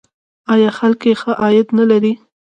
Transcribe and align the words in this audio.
آیا 0.53 0.69
خلک 0.77 0.99
یې 1.07 1.13
ښه 1.21 1.31
عاید 1.41 1.67
نلري؟ 1.77 2.13